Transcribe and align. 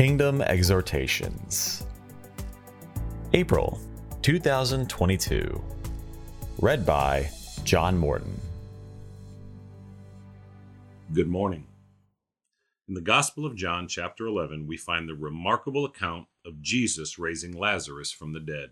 Kingdom 0.00 0.40
Exhortations. 0.40 1.84
April 3.34 3.78
2022. 4.22 5.62
Read 6.58 6.86
by 6.86 7.28
John 7.64 7.98
Morton. 7.98 8.40
Good 11.12 11.28
morning. 11.28 11.66
In 12.88 12.94
the 12.94 13.02
Gospel 13.02 13.44
of 13.44 13.54
John, 13.54 13.86
chapter 13.88 14.24
11, 14.26 14.66
we 14.66 14.78
find 14.78 15.06
the 15.06 15.14
remarkable 15.14 15.84
account 15.84 16.28
of 16.46 16.62
Jesus 16.62 17.18
raising 17.18 17.52
Lazarus 17.52 18.10
from 18.10 18.32
the 18.32 18.40
dead. 18.40 18.70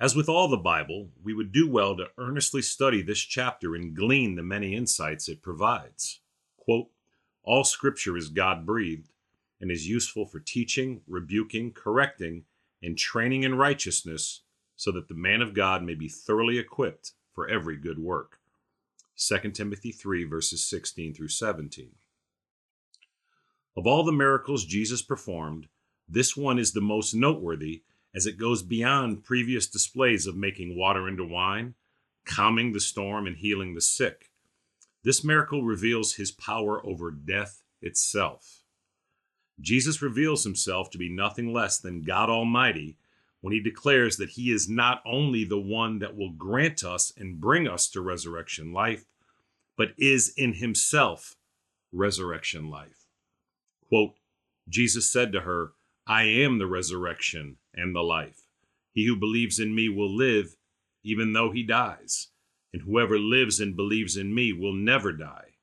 As 0.00 0.16
with 0.16 0.28
all 0.28 0.48
the 0.48 0.56
Bible, 0.56 1.10
we 1.22 1.32
would 1.32 1.52
do 1.52 1.70
well 1.70 1.96
to 1.96 2.08
earnestly 2.18 2.60
study 2.60 3.02
this 3.02 3.20
chapter 3.20 3.76
and 3.76 3.94
glean 3.94 4.34
the 4.34 4.42
many 4.42 4.74
insights 4.74 5.28
it 5.28 5.42
provides. 5.42 6.22
Quote, 6.56 6.88
All 7.44 7.62
scripture 7.62 8.16
is 8.16 8.30
God 8.30 8.66
breathed 8.66 9.06
and 9.60 9.70
is 9.70 9.88
useful 9.88 10.26
for 10.26 10.40
teaching, 10.40 11.02
rebuking, 11.06 11.72
correcting, 11.72 12.44
and 12.82 12.96
training 12.96 13.42
in 13.42 13.54
righteousness, 13.56 14.42
so 14.76 14.90
that 14.92 15.08
the 15.08 15.14
man 15.14 15.42
of 15.42 15.54
God 15.54 15.82
may 15.82 15.94
be 15.94 16.08
thoroughly 16.08 16.58
equipped 16.58 17.12
for 17.32 17.48
every 17.48 17.76
good 17.76 17.98
work. 17.98 18.38
2 19.16 19.50
Timothy 19.50 19.92
3, 19.92 20.24
verses 20.24 20.66
16 20.66 21.14
through 21.14 21.28
17. 21.28 21.90
Of 23.76 23.86
all 23.86 24.02
the 24.02 24.12
miracles 24.12 24.64
Jesus 24.64 25.02
performed, 25.02 25.68
this 26.08 26.36
one 26.36 26.58
is 26.58 26.72
the 26.72 26.80
most 26.80 27.14
noteworthy 27.14 27.82
as 28.14 28.26
it 28.26 28.38
goes 28.38 28.62
beyond 28.62 29.22
previous 29.22 29.66
displays 29.66 30.26
of 30.26 30.36
making 30.36 30.76
water 30.76 31.06
into 31.06 31.24
wine, 31.24 31.74
calming 32.24 32.72
the 32.72 32.80
storm, 32.80 33.26
and 33.26 33.36
healing 33.36 33.74
the 33.74 33.80
sick. 33.80 34.30
This 35.04 35.22
miracle 35.22 35.62
reveals 35.62 36.14
his 36.14 36.32
power 36.32 36.84
over 36.84 37.10
death 37.10 37.62
itself. 37.80 38.59
Jesus 39.60 40.02
reveals 40.02 40.44
himself 40.44 40.90
to 40.90 40.98
be 40.98 41.08
nothing 41.08 41.52
less 41.52 41.78
than 41.78 42.02
God 42.02 42.30
Almighty 42.30 42.96
when 43.40 43.52
he 43.52 43.60
declares 43.60 44.16
that 44.16 44.30
he 44.30 44.50
is 44.50 44.68
not 44.68 45.02
only 45.06 45.44
the 45.44 45.60
one 45.60 45.98
that 45.98 46.16
will 46.16 46.32
grant 46.32 46.84
us 46.84 47.12
and 47.16 47.40
bring 47.40 47.66
us 47.66 47.88
to 47.88 48.00
resurrection 48.00 48.72
life, 48.72 49.04
but 49.76 49.92
is 49.98 50.32
in 50.36 50.54
himself 50.54 51.36
resurrection 51.92 52.68
life. 52.68 53.06
Quote, 53.88 54.14
Jesus 54.68 55.10
said 55.10 55.32
to 55.32 55.40
her, 55.40 55.72
I 56.06 56.24
am 56.24 56.58
the 56.58 56.66
resurrection 56.66 57.56
and 57.74 57.94
the 57.94 58.02
life. 58.02 58.46
He 58.92 59.06
who 59.06 59.16
believes 59.16 59.58
in 59.58 59.74
me 59.74 59.88
will 59.88 60.14
live 60.14 60.56
even 61.02 61.32
though 61.32 61.50
he 61.50 61.62
dies, 61.62 62.28
and 62.72 62.82
whoever 62.82 63.18
lives 63.18 63.58
and 63.58 63.74
believes 63.74 64.16
in 64.16 64.34
me 64.34 64.52
will 64.52 64.74
never 64.74 65.12
die. 65.12 65.54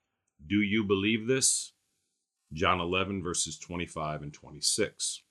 Do 0.45 0.62
you 0.62 0.84
believe 0.84 1.28
this? 1.28 1.73
John 2.53 2.80
11, 2.80 3.22
verses 3.22 3.58
25 3.58 4.22
and 4.22 4.34
26. 4.34 5.22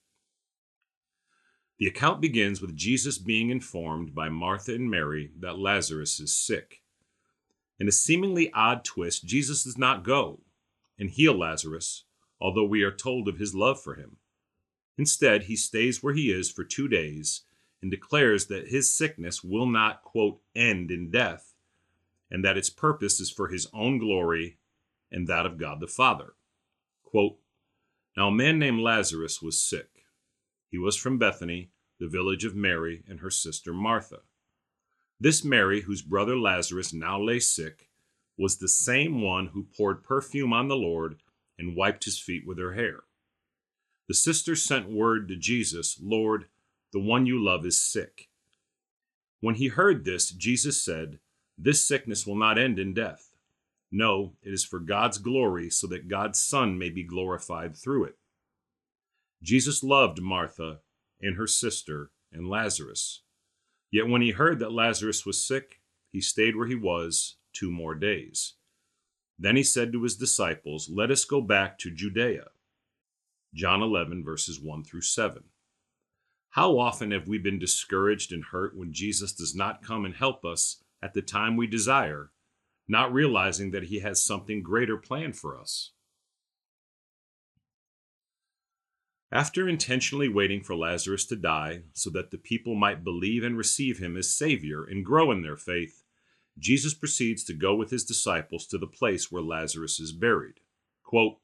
The 1.78 1.86
account 1.86 2.20
begins 2.20 2.61
with 2.61 2.77
Jesus 2.77 3.19
being 3.19 3.50
informed 3.50 4.14
by 4.14 4.28
Martha 4.28 4.75
and 4.75 4.91
Mary 4.91 5.31
that 5.41 5.59
Lazarus 5.59 6.20
is 6.20 6.34
sick. 6.34 6.83
In 7.78 7.89
a 7.89 7.92
seemingly 7.92 8.50
odd 8.53 8.84
twist, 8.84 9.27
Jesus 9.27 9.64
does 9.64 9.77
not 9.77 10.05
go 10.05 10.41
and 10.98 11.11
heal 11.11 11.39
Lazarus, 11.39 12.05
although 12.41 12.64
we 12.64 12.83
are 12.83 12.92
told 12.92 13.28
of 13.28 13.39
his 13.39 13.55
love 13.55 13.81
for 13.81 13.94
him. 13.94 14.17
Instead, 14.97 15.44
he 15.44 15.56
stays 15.56 16.03
where 16.03 16.14
he 16.14 16.31
is 16.31 16.50
for 16.50 16.64
two 16.64 16.89
days 16.89 17.42
and 17.83 17.91
declares 17.91 18.47
that 18.47 18.69
his 18.69 18.92
sickness 18.92 19.44
will 19.44 19.67
not, 19.67 20.03
quote, 20.03 20.41
end 20.55 20.91
in 20.91 21.11
death, 21.11 21.55
and 22.31 22.44
that 22.44 22.56
its 22.56 22.70
purpose 22.70 23.20
is 23.20 23.31
for 23.31 23.48
his 23.48 23.69
own 23.75 23.98
glory 23.98 24.59
and 25.12 25.28
that 25.28 25.44
of 25.44 25.59
God 25.59 25.81
the 25.81 25.87
Father. 25.87 26.34
Quote, 27.17 27.39
now 28.14 28.28
a 28.28 28.31
man 28.31 28.59
named 28.59 28.81
Lazarus 28.81 29.41
was 29.41 29.59
sick. 29.59 30.05
He 30.70 30.77
was 30.77 30.97
from 30.97 31.17
Bethany, 31.17 31.70
the 31.98 32.09
village 32.09 32.45
of 32.45 32.55
Mary 32.55 33.04
and 33.09 33.21
her 33.21 33.31
sister 33.31 33.72
Martha. 33.72 34.19
This 35.19 35.43
Mary, 35.43 35.81
whose 35.81 36.03
brother 36.03 36.37
Lazarus 36.37 36.93
now 36.93 37.19
lay 37.19 37.38
sick, 37.38 37.88
was 38.37 38.59
the 38.59 38.69
same 38.69 39.22
one 39.22 39.47
who 39.47 39.65
poured 39.65 40.04
perfume 40.04 40.53
on 40.53 40.69
the 40.69 40.77
Lord 40.77 41.16
and 41.59 41.75
wiped 41.75 42.04
his 42.04 42.19
feet 42.19 42.47
with 42.47 42.59
her 42.59 42.75
hair. 42.75 43.04
The 44.09 44.15
sisters 44.15 44.62
sent 44.62 44.91
word 44.91 45.27
to 45.28 45.37
Jesus, 45.37 45.98
Lord, 45.98 46.48
the 46.93 47.00
one 47.00 47.25
you 47.25 47.43
love 47.43 47.65
is 47.65 47.81
sick. 47.81 48.28
When 49.41 49.54
he 49.54 49.69
heard 49.69 50.04
this, 50.04 50.31
Jesus 50.33 50.84
said, 50.84 51.19
This 51.56 51.83
sickness 51.83 52.27
will 52.27 52.37
not 52.37 52.59
end 52.59 52.78
in 52.78 52.93
death. 52.93 53.35
No, 53.91 54.34
it 54.42 54.52
is 54.52 54.64
for 54.64 54.80
God's 54.80 55.19
glory, 55.19 55.70
so 55.70 55.86
that 55.88 56.08
God's 56.08 56.42
Son 56.42 56.78
may 56.78 56.91
be 56.91 57.04
glorified 57.04 57.76
through 57.76 58.04
it. 58.04 58.19
Jesus 59.42 59.82
loved 59.82 60.20
Martha 60.20 60.80
and 61.20 61.36
her 61.36 61.47
sister 61.47 62.10
and 62.32 62.48
Lazarus. 62.48 63.22
Yet 63.91 64.08
when 64.08 64.22
he 64.22 64.30
heard 64.30 64.58
that 64.58 64.72
Lazarus 64.72 65.24
was 65.24 65.47
sick, 65.47 65.80
he 66.10 66.20
stayed 66.20 66.56
where 66.56 66.66
he 66.66 66.74
was 66.74 67.36
two 67.52 67.70
more 67.70 67.94
days. 67.94 68.54
Then 69.38 69.56
he 69.56 69.62
said 69.62 69.92
to 69.92 70.03
his 70.03 70.16
disciples, 70.16 70.91
Let 70.91 71.10
us 71.10 71.24
go 71.24 71.41
back 71.41 71.78
to 71.78 71.91
Judea. 71.91 72.47
John 73.54 73.82
11, 73.82 74.24
verses 74.24 74.60
1 74.60 74.84
through 74.84 75.03
7. 75.03 75.44
How 76.50 76.78
often 76.78 77.10
have 77.10 77.28
we 77.28 77.38
been 77.38 77.58
discouraged 77.58 78.32
and 78.32 78.44
hurt 78.44 78.76
when 78.76 78.92
Jesus 78.92 79.32
does 79.32 79.54
not 79.54 79.82
come 79.82 80.04
and 80.04 80.14
help 80.14 80.44
us 80.44 80.82
at 81.03 81.12
the 81.12 81.22
time 81.22 81.56
we 81.56 81.66
desire, 81.66 82.30
not 82.88 83.12
realizing 83.12 83.70
that 83.72 83.84
he 83.84 84.00
has 84.00 84.22
something 84.22 84.62
greater 84.62 84.97
planned 84.97 85.36
for 85.36 85.58
us? 85.58 85.92
After 89.32 89.69
intentionally 89.69 90.28
waiting 90.28 90.62
for 90.62 90.76
Lazarus 90.76 91.26
to 91.26 91.36
die 91.36 91.82
so 91.92 92.10
that 92.10 92.30
the 92.30 92.38
people 92.38 92.74
might 92.74 93.02
believe 93.02 93.42
and 93.42 93.56
receive 93.56 93.98
him 93.98 94.16
as 94.16 94.32
Savior 94.32 94.84
and 94.84 95.04
grow 95.04 95.32
in 95.32 95.42
their 95.42 95.56
faith, 95.56 96.04
Jesus 96.58 96.94
proceeds 96.94 97.44
to 97.44 97.52
go 97.52 97.74
with 97.74 97.91
his 97.91 98.04
disciples 98.04 98.66
to 98.69 98.78
the 98.78 98.86
place 98.86 99.30
where 99.30 99.42
Lazarus 99.42 100.00
is 100.00 100.12
buried. 100.12 100.60
Quote, 101.03 101.38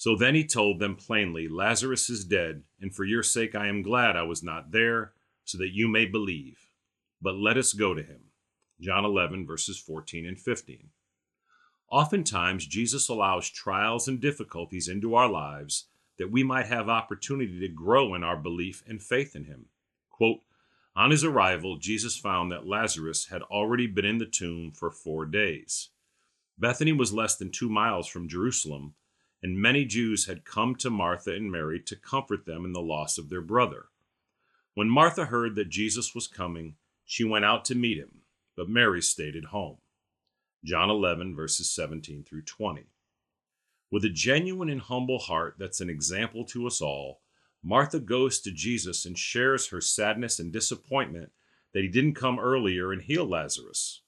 so 0.00 0.16
then 0.16 0.34
he 0.34 0.46
told 0.46 0.78
them 0.78 0.96
plainly, 0.96 1.46
Lazarus 1.46 2.08
is 2.08 2.24
dead, 2.24 2.62
and 2.80 2.94
for 2.94 3.04
your 3.04 3.22
sake 3.22 3.54
I 3.54 3.66
am 3.66 3.82
glad 3.82 4.16
I 4.16 4.22
was 4.22 4.42
not 4.42 4.72
there, 4.72 5.12
so 5.44 5.58
that 5.58 5.74
you 5.74 5.88
may 5.88 6.06
believe. 6.06 6.56
But 7.20 7.34
let 7.34 7.58
us 7.58 7.74
go 7.74 7.92
to 7.92 8.02
him. 8.02 8.29
John 8.80 9.04
11, 9.04 9.46
verses 9.46 9.78
14 9.78 10.26
and 10.26 10.40
15. 10.40 10.88
Oftentimes, 11.90 12.66
Jesus 12.66 13.08
allows 13.08 13.50
trials 13.50 14.08
and 14.08 14.20
difficulties 14.20 14.88
into 14.88 15.14
our 15.14 15.28
lives 15.28 15.86
that 16.18 16.30
we 16.30 16.42
might 16.42 16.66
have 16.66 16.88
opportunity 16.88 17.60
to 17.60 17.68
grow 17.68 18.14
in 18.14 18.22
our 18.22 18.36
belief 18.36 18.82
and 18.86 19.02
faith 19.02 19.34
in 19.34 19.44
him. 19.44 19.66
Quote, 20.10 20.40
on 20.96 21.10
his 21.10 21.24
arrival, 21.24 21.76
Jesus 21.76 22.16
found 22.16 22.50
that 22.50 22.66
Lazarus 22.66 23.26
had 23.26 23.42
already 23.42 23.86
been 23.86 24.04
in 24.04 24.18
the 24.18 24.26
tomb 24.26 24.72
for 24.72 24.90
four 24.90 25.24
days. 25.24 25.90
Bethany 26.58 26.92
was 26.92 27.12
less 27.12 27.36
than 27.36 27.50
two 27.50 27.68
miles 27.68 28.06
from 28.06 28.28
Jerusalem, 28.28 28.94
and 29.42 29.56
many 29.56 29.84
Jews 29.84 30.26
had 30.26 30.44
come 30.44 30.74
to 30.76 30.90
Martha 30.90 31.32
and 31.34 31.50
Mary 31.50 31.80
to 31.80 31.96
comfort 31.96 32.44
them 32.44 32.64
in 32.64 32.72
the 32.72 32.82
loss 32.82 33.16
of 33.16 33.30
their 33.30 33.40
brother. 33.40 33.86
When 34.74 34.90
Martha 34.90 35.26
heard 35.26 35.54
that 35.54 35.70
Jesus 35.70 36.14
was 36.14 36.26
coming, 36.26 36.74
she 37.04 37.24
went 37.24 37.44
out 37.44 37.64
to 37.66 37.74
meet 37.74 37.96
him, 37.96 38.19
but 38.60 38.68
Mary 38.68 39.00
stayed 39.00 39.36
at 39.36 39.46
home. 39.46 39.78
John 40.66 40.90
11, 40.90 41.34
verses 41.34 41.70
17 41.74 42.24
through 42.24 42.42
20. 42.42 42.84
With 43.90 44.04
a 44.04 44.10
genuine 44.10 44.68
and 44.68 44.82
humble 44.82 45.18
heart 45.18 45.54
that's 45.58 45.80
an 45.80 45.88
example 45.88 46.44
to 46.44 46.66
us 46.66 46.82
all, 46.82 47.22
Martha 47.62 47.98
goes 47.98 48.38
to 48.42 48.52
Jesus 48.52 49.06
and 49.06 49.16
shares 49.16 49.68
her 49.68 49.80
sadness 49.80 50.38
and 50.38 50.52
disappointment 50.52 51.30
that 51.72 51.80
he 51.80 51.88
didn't 51.88 52.16
come 52.16 52.38
earlier 52.38 52.92
and 52.92 53.00
heal 53.00 53.26
Lazarus. 53.26 54.02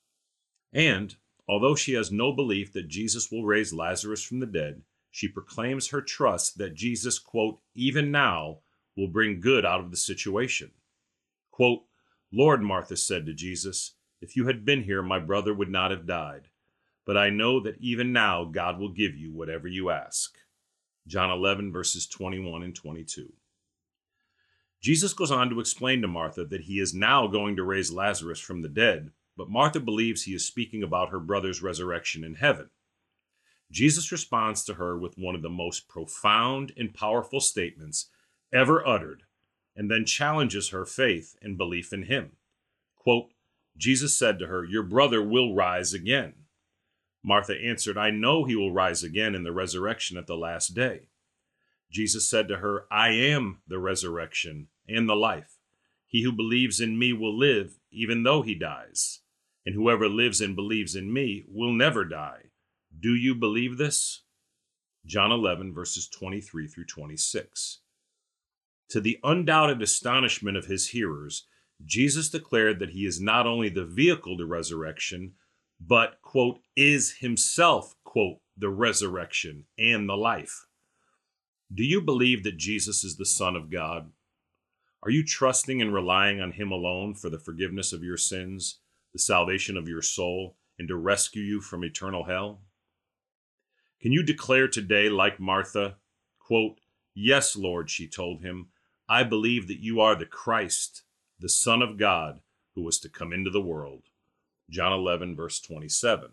And, 0.70 1.16
although 1.48 1.74
she 1.74 1.94
has 1.94 2.12
no 2.12 2.30
belief 2.30 2.74
that 2.74 2.88
Jesus 2.88 3.32
will 3.32 3.46
raise 3.46 3.72
Lazarus 3.72 4.22
from 4.22 4.40
the 4.40 4.46
dead, 4.46 4.82
she 5.10 5.28
proclaims 5.28 5.88
her 5.88 6.02
trust 6.02 6.58
that 6.58 6.75
Jesus, 6.75 7.19
quote, 7.19 7.58
even 7.75 8.10
now 8.10 8.58
will 8.98 9.08
bring 9.08 9.40
good 9.40 9.64
out 9.64 9.81
of 9.81 9.90
the 9.90 9.96
situation. 9.96 10.72
Quote, 11.50 11.84
Lord, 12.31 12.60
Martha 12.60 12.98
said 12.98 13.25
to 13.25 13.32
Jesus, 13.32 13.94
if 14.22 14.36
you 14.36 14.46
had 14.46 14.64
been 14.64 14.84
here, 14.84 15.02
my 15.02 15.19
brother 15.19 15.52
would 15.52 15.69
not 15.69 15.90
have 15.90 16.06
died. 16.06 16.48
But 17.04 17.16
I 17.16 17.30
know 17.30 17.58
that 17.60 17.80
even 17.80 18.12
now 18.12 18.44
God 18.44 18.78
will 18.78 18.92
give 18.92 19.16
you 19.16 19.32
whatever 19.32 19.66
you 19.66 19.90
ask. 19.90 20.36
John 21.06 21.30
11, 21.30 21.72
verses 21.72 22.06
21 22.06 22.62
and 22.62 22.74
22. 22.74 23.32
Jesus 24.80 25.12
goes 25.12 25.32
on 25.32 25.50
to 25.50 25.58
explain 25.58 26.00
to 26.02 26.08
Martha 26.08 26.44
that 26.44 26.62
he 26.62 26.78
is 26.78 26.94
now 26.94 27.26
going 27.26 27.56
to 27.56 27.64
raise 27.64 27.92
Lazarus 27.92 28.38
from 28.38 28.62
the 28.62 28.69
dead, 28.69 29.10
but 29.36 29.50
Martha 29.50 29.80
believes 29.80 30.22
he 30.22 30.34
is 30.34 30.46
speaking 30.46 30.82
about 30.82 31.10
her 31.10 31.20
brother's 31.20 31.62
resurrection 31.62 32.22
in 32.22 32.36
heaven. 32.36 32.70
Jesus 33.70 34.12
responds 34.12 34.64
to 34.64 34.74
her 34.74 34.96
with 34.98 35.19
one 35.19 35.34
of 35.34 35.42
the 35.42 35.48
most 35.48 35.88
profound 35.88 36.72
and 36.76 36.94
powerful 36.94 37.40
statements 37.40 38.10
ever 38.52 38.86
uttered, 38.86 39.24
and 39.74 39.90
then 39.90 40.04
challenges 40.04 40.69
her 40.69 40.84
faith 40.84 41.36
and 41.42 41.56
belief 41.56 41.92
in 41.92 42.04
him. 42.04 42.32
Quote, 42.96 43.32
Jesus 43.76 44.19
said 44.19 44.38
to 44.38 44.46
her, 44.46 44.64
Your 44.64 44.82
brother 44.82 45.22
will 45.22 45.54
rise 45.54 45.92
again. 45.92 46.34
Martha 47.24 47.54
answered, 47.54 47.96
I 47.96 48.10
know 48.10 48.44
he 48.44 48.56
will 48.56 48.72
rise 48.72 49.02
again 49.02 49.34
in 49.34 49.44
the 49.44 49.52
resurrection 49.52 50.16
at 50.16 50.26
the 50.26 50.36
last 50.36 50.74
day. 50.74 51.08
Jesus 51.90 52.28
said 52.28 52.48
to 52.48 52.58
her, 52.58 52.86
I 52.90 53.10
am 53.10 53.60
the 53.69 53.78
resurrection 53.78 54.69
and 54.88 55.08
the 55.08 55.14
life. 55.14 55.58
He 56.06 56.22
who 56.22 56.32
believes 56.32 56.80
in 56.80 56.98
me 56.98 57.12
will 57.12 57.36
live 57.36 57.78
even 57.90 58.22
though 58.22 58.42
he 58.42 58.54
dies, 58.54 59.20
and 59.64 59.74
whoever 59.74 60.08
lives 60.08 60.40
and 60.40 60.56
believes 60.56 60.94
in 60.94 61.12
me 61.12 61.44
will 61.48 61.72
never 61.72 62.04
die. 62.04 62.50
Do 62.98 63.14
you 63.14 63.34
believe 63.34 63.78
this? 63.78 64.22
John 65.06 65.32
11, 65.32 65.72
verses 65.72 66.08
23 66.08 66.69
through 66.69 66.86
26. 66.86 67.80
To 68.90 69.00
the 69.00 69.19
undoubted 69.22 69.82
astonishment 69.82 70.56
of 70.56 70.66
his 70.66 70.88
hearers, 70.88 71.46
Jesus 71.84 72.29
declared 72.29 72.79
that 72.79 72.90
he 72.90 73.06
is 73.06 73.20
not 73.20 73.46
only 73.46 73.69
the 73.69 73.84
vehicle 73.84 74.37
to 74.38 74.46
resurrection, 74.46 75.32
but, 75.81 76.20
quote, 76.23 76.61
is 76.76 77.17
himself, 77.19 77.94
quote, 78.05 78.38
the 78.56 78.69
resurrection 78.69 79.64
and 79.79 80.08
the 80.08 80.17
life. 80.17 80.67
Do 81.75 81.84
you 81.84 82.02
believe 82.02 82.44
that 82.44 82.58
Jesus 82.58 83.02
is 83.02 83.17
the 83.17 83.25
Son 83.25 83.56
of 83.56 83.70
God? 83.70 84.11
Are 85.02 85.11
you 85.11 85.25
trusting 85.25 85.82
and 85.82 85.93
relying 85.93 86.40
on 86.40 86.52
Him 86.52 86.70
alone 86.70 87.14
for 87.14 87.29
the 87.31 87.38
forgiveness 87.38 87.93
of 87.93 88.05
your 88.05 88.17
sins, 88.17 88.79
the 89.12 89.19
salvation 89.19 89.76
of 89.76 89.88
your 89.88 90.02
soul, 90.02 90.56
and 90.79 90.87
to 90.88 90.96
rescue 90.96 91.43
you 91.43 91.61
from 91.61 91.82
eternal 91.82 92.25
hell? 92.25 92.61
Can 94.00 94.12
you 94.12 94.23
declare 94.23 94.69
today, 94.69 95.08
like 95.08 95.40
Martha, 95.40 95.96
quote, 96.38 96.79
Yes, 97.14 97.56
Lord, 97.56 97.90
she 97.90 98.06
told 98.06 98.43
him, 98.43 98.69
I 99.08 99.25
believe 99.25 99.67
that 99.69 99.82
you 99.82 100.00
are 100.00 100.14
the 100.14 100.26
Christ, 100.26 101.02
the 101.43 101.49
Son 101.49 101.83
of 101.83 101.99
God, 101.99 102.39
who 102.77 102.83
was 102.83 103.00
to 103.00 103.09
come 103.09 103.33
into 103.33 103.50
the 103.50 103.61
world. 103.61 104.05
John 104.71 104.93
11, 104.93 105.35
verse 105.35 105.61
27. 105.61 106.29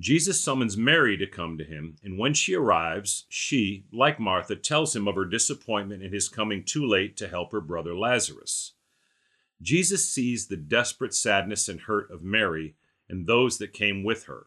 Jesus 0.00 0.40
summons 0.42 0.76
Mary 0.76 1.16
to 1.16 1.28
come 1.28 1.56
to 1.56 1.64
him, 1.64 1.94
and 2.02 2.18
when 2.18 2.34
she 2.34 2.54
arrives, 2.54 3.26
she, 3.28 3.84
like 3.92 4.18
Martha, 4.18 4.56
tells 4.56 4.96
him 4.96 5.06
of 5.06 5.14
her 5.14 5.24
disappointment 5.24 6.02
in 6.02 6.12
his 6.12 6.28
coming 6.28 6.64
too 6.64 6.84
late 6.84 7.16
to 7.18 7.28
help 7.28 7.52
her 7.52 7.60
brother 7.60 7.94
Lazarus. 7.94 8.72
Jesus 9.62 10.10
sees 10.10 10.48
the 10.48 10.56
desperate 10.56 11.14
sadness 11.14 11.68
and 11.68 11.82
hurt 11.82 12.10
of 12.10 12.24
Mary 12.24 12.74
and 13.08 13.28
those 13.28 13.58
that 13.58 13.72
came 13.72 14.02
with 14.02 14.24
her, 14.24 14.46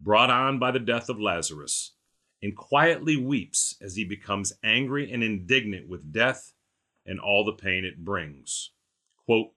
brought 0.00 0.30
on 0.30 0.60
by 0.60 0.70
the 0.70 0.78
death 0.78 1.08
of 1.08 1.20
Lazarus, 1.20 1.94
and 2.40 2.56
quietly 2.56 3.16
weeps 3.16 3.76
as 3.82 3.96
he 3.96 4.04
becomes 4.04 4.52
angry 4.62 5.10
and 5.10 5.24
indignant 5.24 5.88
with 5.88 6.12
death 6.12 6.53
and 7.06 7.20
all 7.20 7.44
the 7.44 7.52
pain 7.52 7.84
it 7.84 8.04
brings. 8.04 8.70
Quote, 9.24 9.52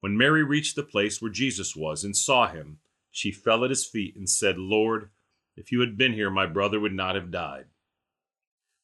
when 0.00 0.16
Mary 0.16 0.42
reached 0.42 0.76
the 0.76 0.82
place 0.82 1.22
where 1.22 1.30
Jesus 1.30 1.74
was 1.74 2.04
and 2.04 2.16
saw 2.16 2.46
him, 2.46 2.78
she 3.10 3.30
fell 3.32 3.64
at 3.64 3.70
his 3.70 3.86
feet 3.86 4.16
and 4.16 4.28
said, 4.28 4.58
Lord, 4.58 5.10
if 5.56 5.72
you 5.72 5.80
had 5.80 5.96
been 5.96 6.12
here, 6.12 6.30
my 6.30 6.46
brother 6.46 6.78
would 6.78 6.92
not 6.92 7.14
have 7.14 7.30
died. 7.30 7.66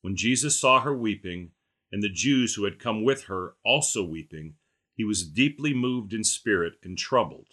When 0.03 0.17
Jesus 0.17 0.59
saw 0.59 0.81
her 0.81 0.97
weeping, 0.97 1.51
and 1.93 2.03
the 2.03 2.09
Jews 2.09 2.55
who 2.55 2.65
had 2.65 2.79
come 2.79 3.05
with 3.05 3.25
her 3.25 3.55
also 3.65 4.05
weeping, 4.05 4.55
he 4.95 5.05
was 5.05 5.27
deeply 5.27 5.75
moved 5.75 6.13
in 6.13 6.25
spirit 6.25 6.75
and 6.83 6.97
troubled. 6.97 7.49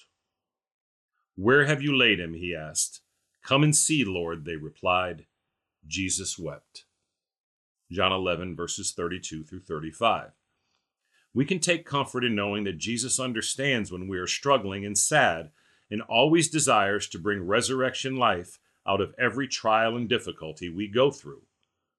Where 1.35 1.65
have 1.65 1.81
you 1.81 1.95
laid 1.95 2.19
him? 2.19 2.33
he 2.33 2.55
asked. 2.55 3.01
Come 3.43 3.63
and 3.63 3.75
see, 3.75 4.03
Lord, 4.03 4.45
they 4.45 4.55
replied. 4.55 5.25
Jesus 5.85 6.37
wept. 6.37 6.85
John 7.91 8.11
11, 8.11 8.55
verses 8.55 8.91
32 8.91 9.43
through 9.43 9.61
35. 9.61 10.31
We 11.33 11.45
can 11.45 11.59
take 11.59 11.85
comfort 11.85 12.23
in 12.23 12.35
knowing 12.35 12.63
that 12.63 12.77
Jesus 12.77 13.19
understands 13.19 13.91
when 13.91 14.07
we 14.07 14.17
are 14.17 14.27
struggling 14.27 14.85
and 14.85 14.97
sad 14.97 15.51
and 15.89 16.01
always 16.01 16.49
desires 16.49 17.07
to 17.09 17.19
bring 17.19 17.45
resurrection 17.45 18.15
life 18.15 18.59
out 18.85 19.01
of 19.01 19.13
every 19.17 19.47
trial 19.47 19.95
and 19.95 20.09
difficulty 20.09 20.69
we 20.69 20.87
go 20.87 21.11
through. 21.11 21.43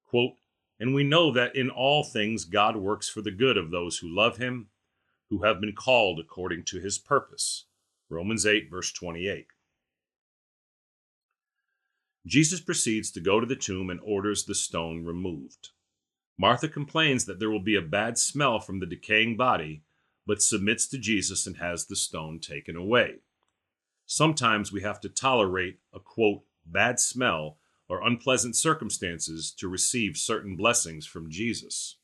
Quote, 0.05 0.33
and 0.81 0.95
we 0.95 1.05
know 1.05 1.33
that 1.33 1.57
in 1.57 1.71
all 1.71 2.05
things 2.05 2.45
God 2.45 2.77
works 2.77 3.09
for 3.09 3.21
the 3.21 3.31
good 3.31 3.57
of 3.57 3.71
those 3.71 3.99
who 3.99 4.15
love 4.15 4.37
him, 4.37 4.69
who 5.31 5.43
have 5.43 5.61
been 5.61 5.75
called 5.75 6.19
according 6.19 6.65
to 6.65 6.81
his 6.81 6.99
purpose. 6.99 7.65
Romans 8.09 8.47
8, 8.47 8.71
verse 8.71 8.93
28. 8.93 9.47
Jesus 12.27 12.61
proceeds 12.61 13.11
to 13.13 13.21
go 13.21 13.41
to 13.41 13.47
the 13.47 13.57
tomb 13.57 13.91
and 13.91 14.01
orders 14.03 14.45
the 14.45 14.55
stone 14.55 15.05
removed. 15.05 15.71
Martha 16.39 16.69
complains 16.69 17.25
that 17.25 17.41
there 17.41 17.51
will 17.51 17.61
be 17.61 17.75
a 17.75 17.83
bad 17.83 18.17
smell 18.17 18.61
from 18.61 18.79
the 18.79 18.87
decaying 18.87 19.37
body, 19.37 19.83
but 20.27 20.41
submits 20.41 20.87
to 20.89 20.99
Jesus 20.99 21.47
and 21.47 21.57
has 21.57 21.87
the 21.87 21.97
stone 21.97 22.39
taken 22.39 22.77
away 22.77 23.17
sometimes 24.09 24.73
we 24.73 24.81
have 24.81 24.99
to 24.99 25.09
tolerate 25.09 25.79
a 25.95 26.01
quote, 26.01 26.43
bad 26.67 26.99
smell 26.99 27.59
or 27.89 28.05
unpleasant 28.05 28.57
circumstances 28.57 29.53
to 29.53 29.69
receive 29.69 30.17
certain 30.17 30.57
blessings 30.57 31.07
from 31.07 31.31
Jesus. 31.31 31.97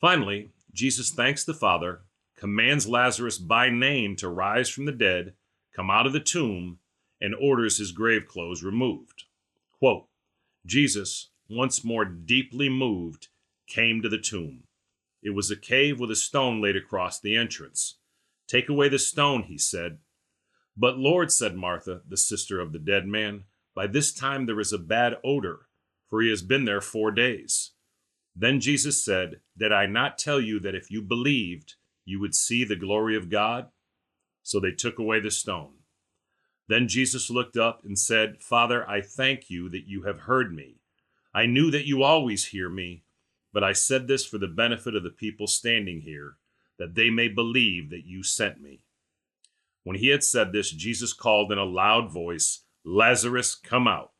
Finally, 0.00 0.50
Jesus 0.72 1.10
thanks 1.10 1.44
the 1.44 1.54
Father, 1.54 2.00
commands 2.36 2.88
Lazarus 2.88 3.38
by 3.38 3.70
name 3.70 4.16
to 4.16 4.28
rise 4.28 4.68
from 4.68 4.84
the 4.84 4.92
dead, 4.92 5.34
come 5.74 5.90
out 5.90 6.06
of 6.06 6.12
the 6.12 6.20
tomb, 6.20 6.78
and 7.20 7.34
orders 7.34 7.78
his 7.78 7.92
grave 7.92 8.26
clothes 8.26 8.62
removed. 8.62 9.24
Quote, 9.72 10.06
Jesus, 10.66 11.30
once 11.50 11.84
more 11.84 12.04
deeply 12.04 12.68
moved, 12.68 13.28
came 13.66 14.00
to 14.02 14.08
the 14.08 14.18
tomb. 14.18 14.64
It 15.22 15.30
was 15.30 15.50
a 15.50 15.56
cave 15.56 16.00
with 16.00 16.10
a 16.10 16.16
stone 16.16 16.62
laid 16.62 16.76
across 16.76 17.20
the 17.20 17.36
entrance. 17.36 17.98
Take 18.48 18.68
away 18.68 18.88
the 18.88 18.98
stone, 18.98 19.42
he 19.42 19.58
said. 19.58 19.98
But 20.76 20.98
Lord, 20.98 21.30
said 21.30 21.56
Martha, 21.56 22.02
the 22.08 22.16
sister 22.16 22.60
of 22.60 22.72
the 22.72 22.78
dead 22.78 23.06
man, 23.06 23.44
by 23.74 23.86
this 23.86 24.12
time 24.12 24.46
there 24.46 24.60
is 24.60 24.72
a 24.72 24.78
bad 24.78 25.16
odor, 25.22 25.66
for 26.08 26.22
he 26.22 26.30
has 26.30 26.42
been 26.42 26.64
there 26.64 26.80
four 26.80 27.10
days. 27.10 27.72
Then 28.34 28.60
Jesus 28.60 29.04
said, 29.04 29.40
Did 29.56 29.72
I 29.72 29.86
not 29.86 30.18
tell 30.18 30.40
you 30.40 30.60
that 30.60 30.74
if 30.74 30.90
you 30.90 31.02
believed, 31.02 31.74
you 32.04 32.20
would 32.20 32.34
see 32.34 32.64
the 32.64 32.76
glory 32.76 33.16
of 33.16 33.28
God? 33.28 33.68
So 34.42 34.58
they 34.58 34.72
took 34.72 34.98
away 34.98 35.20
the 35.20 35.30
stone. 35.30 35.74
Then 36.68 36.88
Jesus 36.88 37.30
looked 37.30 37.56
up 37.56 37.84
and 37.84 37.98
said, 37.98 38.42
Father, 38.42 38.88
I 38.88 39.00
thank 39.00 39.50
you 39.50 39.68
that 39.70 39.86
you 39.86 40.04
have 40.04 40.20
heard 40.20 40.54
me. 40.54 40.79
I 41.32 41.46
knew 41.46 41.70
that 41.70 41.86
you 41.86 42.02
always 42.02 42.46
hear 42.46 42.68
me, 42.68 43.04
but 43.52 43.62
I 43.64 43.72
said 43.72 44.08
this 44.08 44.26
for 44.26 44.38
the 44.38 44.48
benefit 44.48 44.94
of 44.94 45.02
the 45.02 45.10
people 45.10 45.46
standing 45.46 46.00
here, 46.00 46.36
that 46.78 46.94
they 46.94 47.10
may 47.10 47.28
believe 47.28 47.90
that 47.90 48.04
you 48.04 48.22
sent 48.22 48.60
me. 48.60 48.82
When 49.84 49.96
he 49.96 50.08
had 50.08 50.24
said 50.24 50.52
this, 50.52 50.70
Jesus 50.70 51.12
called 51.12 51.52
in 51.52 51.58
a 51.58 51.64
loud 51.64 52.12
voice, 52.12 52.64
Lazarus, 52.84 53.54
come 53.54 53.86
out. 53.86 54.12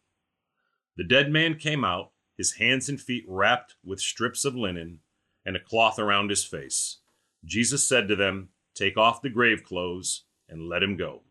The 0.97 1.05
dead 1.05 1.31
man 1.31 1.57
came 1.57 1.85
out, 1.85 2.13
his 2.37 2.55
hands 2.55 2.89
and 2.89 3.01
feet 3.01 3.25
wrapped 3.27 3.75
with 3.85 4.01
strips 4.01 4.45
of 4.45 4.55
linen 4.55 5.01
and 5.45 5.57
a 5.57 5.61
cloth 5.61 5.99
around 5.99 6.31
his 6.31 6.45
face. 6.45 6.99
Jesus 7.45 7.87
said 7.87 8.09
to 8.09 8.17
them, 8.17 8.51
Take 8.75 8.97
off 8.97 9.23
the 9.23 9.31
grave 9.31 9.65
clothes 9.65 10.25
and 10.49 10.69
let 10.69 10.83
him 10.83 10.97
go. 10.97 11.23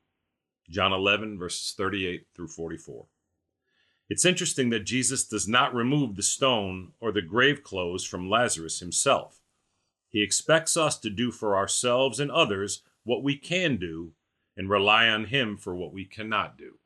John 0.70 0.94
11, 0.94 1.40
verses 1.40 1.74
38 1.76 2.28
through 2.36 2.50
44. 2.50 3.06
It's 4.10 4.26
interesting 4.26 4.70
that 4.72 4.86
Jesus 4.86 5.24
does 5.24 5.48
not 5.48 5.74
remove 5.74 6.16
the 6.16 6.24
stone 6.24 6.94
or 7.00 7.12
the 7.12 7.22
grave 7.22 7.64
clothes 7.64 8.04
from 8.04 8.30
Lazarus 8.30 8.80
himself. 8.80 9.40
He 10.10 10.24
expects 10.24 10.76
us 10.76 10.98
to 11.00 11.10
do 11.10 11.32
for 11.32 11.56
ourselves 11.56 12.20
and 12.20 12.32
others 12.32 12.82
what 13.04 13.24
we 13.24 13.38
can 13.38 13.78
do 13.78 14.14
and 14.58 14.70
rely 14.70 15.08
on 15.08 15.26
Him 15.26 15.56
for 15.56 15.76
what 15.76 15.94
we 15.94 16.04
cannot 16.04 16.58
do. 16.58 16.80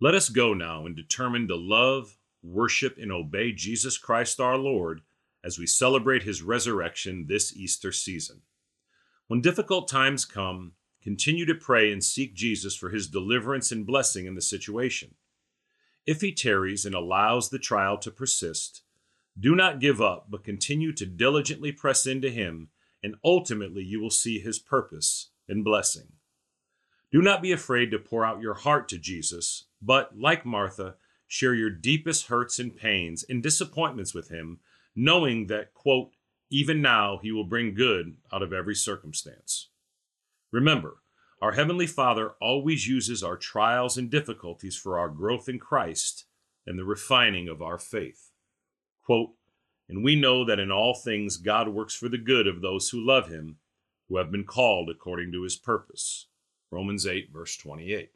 Let 0.00 0.14
us 0.14 0.28
go 0.28 0.52
now 0.52 0.84
and 0.84 0.94
determine 0.94 1.48
to 1.48 1.56
love, 1.56 2.18
worship, 2.42 2.98
and 3.00 3.10
obey 3.10 3.52
Jesus 3.52 3.96
Christ 3.96 4.40
our 4.40 4.58
Lord 4.58 5.00
as 5.42 5.58
we 5.58 5.66
celebrate 5.66 6.24
His 6.24 6.42
resurrection 6.42 7.26
this 7.28 7.56
Easter 7.56 7.92
season. 7.92 8.42
When 9.28 9.40
difficult 9.40 9.88
times 9.88 10.24
come, 10.24 10.72
continue 11.06 11.46
to 11.46 11.54
pray 11.54 11.92
and 11.92 12.02
seek 12.02 12.34
Jesus 12.34 12.74
for 12.74 12.90
His 12.90 13.06
deliverance 13.06 13.70
and 13.70 13.86
blessing 13.86 14.26
in 14.26 14.34
the 14.34 14.42
situation. 14.42 15.14
If 16.04 16.20
He 16.20 16.32
tarries 16.32 16.84
and 16.84 16.94
allows 16.94 17.48
the 17.48 17.60
trial 17.60 17.96
to 17.98 18.10
persist, 18.10 18.82
do 19.38 19.54
not 19.54 19.80
give 19.80 20.00
up, 20.00 20.26
but 20.28 20.42
continue 20.44 20.92
to 20.94 21.06
diligently 21.06 21.70
press 21.70 22.06
into 22.06 22.30
Him 22.30 22.70
and 23.06 23.14
ultimately 23.24 23.84
you 23.84 24.00
will 24.00 24.10
see 24.10 24.40
his 24.40 24.58
purpose 24.58 25.30
and 25.48 25.62
blessing. 25.62 26.08
Do 27.12 27.22
not 27.22 27.40
be 27.40 27.52
afraid 27.52 27.92
to 27.92 28.00
pour 28.00 28.24
out 28.24 28.40
your 28.40 28.54
heart 28.54 28.88
to 28.88 28.98
Jesus, 28.98 29.66
but, 29.80 30.18
like 30.18 30.44
Martha, 30.44 30.96
share 31.28 31.54
your 31.54 31.70
deepest 31.70 32.26
hurts 32.26 32.58
and 32.58 32.76
pains 32.76 33.24
and 33.28 33.44
disappointments 33.44 34.12
with 34.12 34.30
him, 34.30 34.58
knowing 34.96 35.46
that, 35.46 35.72
quote, 35.72 36.10
even 36.50 36.82
now 36.82 37.20
he 37.22 37.30
will 37.30 37.44
bring 37.44 37.74
good 37.74 38.16
out 38.32 38.42
of 38.42 38.52
every 38.52 38.74
circumstance. 38.74 39.68
Remember, 40.52 40.98
our 41.42 41.52
Heavenly 41.52 41.86
Father 41.86 42.32
always 42.40 42.88
uses 42.88 43.22
our 43.22 43.36
trials 43.36 43.98
and 43.98 44.10
difficulties 44.10 44.76
for 44.76 44.98
our 44.98 45.08
growth 45.08 45.48
in 45.48 45.58
Christ 45.58 46.24
and 46.66 46.78
the 46.78 46.84
refining 46.84 47.48
of 47.48 47.60
our 47.60 47.78
faith. 47.78 48.30
Quote, 49.04 49.34
and 49.88 50.02
we 50.02 50.16
know 50.16 50.44
that 50.44 50.58
in 50.58 50.72
all 50.72 50.94
things 50.94 51.36
God 51.36 51.68
works 51.68 51.94
for 51.94 52.08
the 52.08 52.18
good 52.18 52.46
of 52.46 52.60
those 52.60 52.88
who 52.88 53.06
love 53.06 53.28
him, 53.28 53.58
who 54.08 54.16
have 54.16 54.32
been 54.32 54.44
called 54.44 54.90
according 54.90 55.30
to 55.32 55.42
his 55.42 55.56
purpose. 55.56 56.26
Romans 56.70 57.06
8, 57.06 57.30
verse 57.32 57.56
28. 57.56 58.10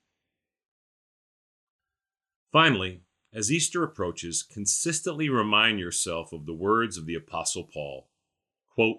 Finally, 2.51 3.03
as 3.33 3.53
Easter 3.53 3.85
approaches, 3.85 4.43
consistently 4.43 5.29
remind 5.29 5.79
yourself 5.79 6.33
of 6.33 6.47
the 6.47 6.55
words 6.55 6.97
of 6.97 7.07
the 7.07 7.15
Apostle 7.15 7.63
Paul. 7.73 8.09
Quote, 8.75 8.99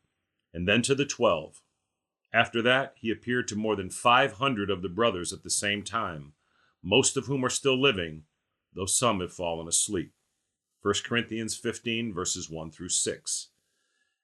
and 0.53 0.67
then 0.67 0.81
to 0.83 0.95
the 0.95 1.05
twelve. 1.05 1.61
After 2.33 2.61
that, 2.61 2.93
he 2.95 3.11
appeared 3.11 3.47
to 3.49 3.55
more 3.55 3.75
than 3.75 3.89
500 3.89 4.69
of 4.69 4.81
the 4.81 4.89
brothers 4.89 5.33
at 5.33 5.43
the 5.43 5.49
same 5.49 5.83
time, 5.83 6.33
most 6.81 7.17
of 7.17 7.25
whom 7.25 7.43
are 7.43 7.49
still 7.49 7.79
living, 7.79 8.23
though 8.73 8.85
some 8.85 9.19
have 9.19 9.33
fallen 9.33 9.67
asleep. 9.67 10.13
1 10.81 10.93
Corinthians 11.05 11.55
15, 11.55 12.13
verses 12.13 12.49
1 12.49 12.71
through 12.71 12.89
6. 12.89 13.49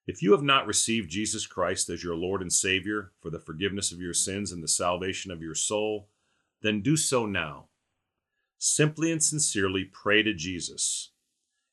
If 0.07 0.23
you 0.23 0.31
have 0.31 0.41
not 0.41 0.65
received 0.65 1.11
Jesus 1.11 1.45
Christ 1.45 1.89
as 1.89 2.03
your 2.03 2.15
Lord 2.15 2.41
and 2.41 2.51
Savior 2.51 3.11
for 3.21 3.29
the 3.29 3.39
forgiveness 3.39 3.91
of 3.91 3.99
your 3.99 4.13
sins 4.13 4.53
and 4.53 4.63
the 4.63 4.67
salvation 4.67 5.31
of 5.31 5.41
your 5.41 5.53
soul, 5.53 6.07
then 6.61 6.81
do 6.81 6.95
so 6.95 7.25
now. 7.25 7.67
Simply 8.57 9.11
and 9.11 9.21
sincerely 9.21 9.83
pray 9.83 10.23
to 10.23 10.33
Jesus, 10.33 11.11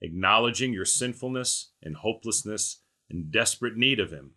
acknowledging 0.02 0.72
your 0.72 0.84
sinfulness 0.84 1.70
and 1.80 1.96
hopelessness 1.96 2.82
and 3.08 3.30
desperate 3.30 3.76
need 3.76 4.00
of 4.00 4.10
Him. 4.10 4.32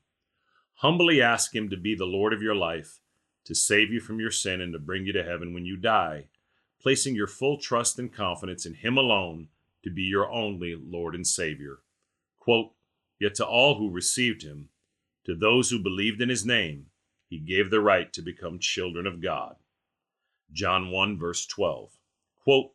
Humbly 0.81 1.21
ask 1.21 1.55
Him 1.55 1.69
to 1.69 1.77
be 1.77 1.95
the 1.95 2.05
Lord 2.05 2.33
of 2.33 2.41
your 2.43 2.53
life, 2.53 2.99
to 3.45 3.55
save 3.55 3.91
you 3.91 3.99
from 3.99 4.19
your 4.19 4.29
sin, 4.29 4.61
and 4.61 4.73
to 4.73 4.79
bring 4.79 5.07
you 5.07 5.13
to 5.13 5.23
heaven 5.23 5.53
when 5.53 5.65
you 5.65 5.75
die, 5.75 6.25
placing 6.79 7.15
your 7.15 7.25
full 7.25 7.57
trust 7.57 7.97
and 7.97 8.13
confidence 8.13 8.63
in 8.63 8.75
Him 8.75 8.95
alone 8.95 9.47
to 9.83 9.89
be 9.89 10.03
your 10.03 10.29
only 10.31 10.75
Lord 10.75 11.15
and 11.15 11.25
Savior. 11.25 11.79
Quote, 12.37 12.73
Yet 13.19 13.33
to 13.35 13.45
all 13.45 13.79
who 13.79 13.89
received 13.89 14.43
Him, 14.43 14.69
to 15.25 15.35
those 15.35 15.71
who 15.71 15.81
believed 15.81 16.21
in 16.21 16.29
His 16.29 16.45
name, 16.45 16.87
He 17.27 17.39
gave 17.39 17.71
the 17.71 17.81
right 17.81 18.13
to 18.13 18.21
become 18.21 18.59
children 18.59 19.07
of 19.07 19.19
God. 19.19 19.55
John 20.51 20.91
1, 20.91 21.17
verse 21.17 21.47
12. 21.47 21.89
Quote, 22.43 22.71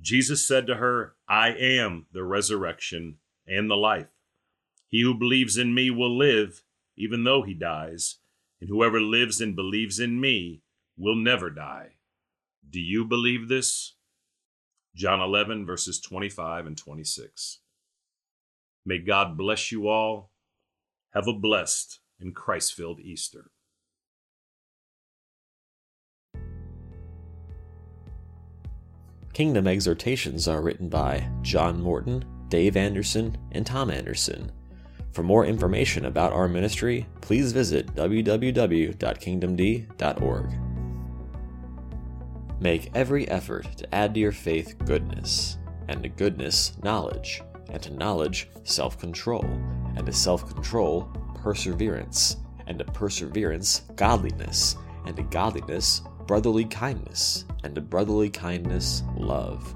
Jesus 0.00 0.46
said 0.46 0.66
to 0.66 0.76
her, 0.76 1.16
I 1.28 1.50
am 1.50 2.06
the 2.12 2.24
resurrection 2.24 3.18
and 3.46 3.70
the 3.70 3.76
life. 3.76 4.08
He 4.88 5.02
who 5.02 5.14
believes 5.14 5.58
in 5.58 5.74
me 5.74 5.90
will 5.90 6.16
live 6.16 6.62
even 6.96 7.24
though 7.24 7.42
he 7.42 7.54
dies, 7.54 8.18
and 8.60 8.68
whoever 8.68 9.00
lives 9.00 9.40
and 9.40 9.56
believes 9.56 9.98
in 9.98 10.20
me 10.20 10.62
will 10.96 11.16
never 11.16 11.50
die. 11.50 11.96
Do 12.68 12.80
you 12.80 13.04
believe 13.04 13.48
this? 13.48 13.94
John 14.94 15.20
11, 15.20 15.66
verses 15.66 16.00
25 16.00 16.66
and 16.66 16.76
26. 16.76 17.60
May 18.84 18.98
God 18.98 19.36
bless 19.36 19.72
you 19.72 19.88
all. 19.88 20.30
Have 21.12 21.26
a 21.26 21.32
blessed 21.32 22.00
and 22.20 22.34
Christ 22.34 22.74
filled 22.74 23.00
Easter. 23.00 23.50
Kingdom 29.32 29.66
exhortations 29.66 30.46
are 30.46 30.60
written 30.60 30.88
by 30.90 31.26
John 31.40 31.80
Morton, 31.80 32.24
Dave 32.48 32.76
Anderson, 32.76 33.36
and 33.52 33.66
Tom 33.66 33.90
Anderson 33.90 34.52
for 35.12 35.22
more 35.22 35.44
information 35.44 36.06
about 36.06 36.32
our 36.32 36.48
ministry, 36.48 37.06
please 37.20 37.52
visit 37.52 37.94
www.kingdomd.org. 37.94 40.52
Make 42.60 42.90
every 42.94 43.28
effort 43.28 43.66
to 43.76 43.94
add 43.94 44.14
to 44.14 44.20
your 44.20 44.32
faith 44.32 44.76
goodness, 44.84 45.58
and 45.88 46.02
to 46.02 46.08
goodness, 46.08 46.72
knowledge, 46.82 47.42
and 47.70 47.80
to 47.82 47.92
knowledge, 47.92 48.48
self 48.64 48.98
control, 48.98 49.44
and 49.96 50.06
to 50.06 50.12
self 50.12 50.52
control, 50.52 51.02
perseverance, 51.34 52.38
and 52.66 52.78
to 52.78 52.84
perseverance, 52.84 53.82
godliness, 53.96 54.76
and 55.06 55.16
to 55.16 55.22
godliness, 55.24 56.02
brotherly 56.26 56.64
kindness, 56.64 57.44
and 57.64 57.74
to 57.74 57.80
brotherly 57.80 58.30
kindness, 58.30 59.02
love. 59.16 59.74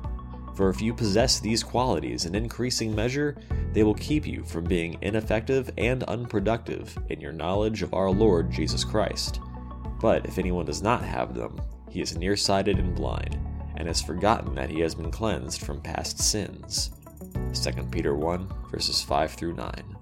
For 0.56 0.70
if 0.70 0.80
you 0.80 0.94
possess 0.94 1.38
these 1.38 1.62
qualities 1.62 2.24
in 2.24 2.34
increasing 2.34 2.94
measure, 2.94 3.36
they 3.74 3.82
will 3.82 3.94
keep 3.94 4.26
you 4.26 4.42
from 4.42 4.64
being 4.64 4.96
ineffective 5.02 5.70
and 5.76 6.02
unproductive 6.04 6.96
in 7.10 7.20
your 7.20 7.32
knowledge 7.32 7.82
of 7.82 7.92
our 7.92 8.10
Lord 8.10 8.50
Jesus 8.50 8.82
Christ. 8.82 9.38
But 10.00 10.24
if 10.24 10.38
anyone 10.38 10.64
does 10.64 10.82
not 10.82 11.02
have 11.02 11.34
them, 11.34 11.60
he 11.90 12.00
is 12.00 12.16
nearsighted 12.16 12.78
and 12.78 12.94
blind, 12.94 13.38
and 13.76 13.86
has 13.86 14.00
forgotten 14.00 14.54
that 14.54 14.70
he 14.70 14.80
has 14.80 14.94
been 14.94 15.10
cleansed 15.10 15.60
from 15.60 15.82
past 15.82 16.18
sins. 16.18 16.90
2 17.52 17.84
Peter 17.90 18.14
1, 18.14 18.48
verses 18.70 19.02
5 19.02 19.32
through 19.32 19.54
9. 19.54 19.95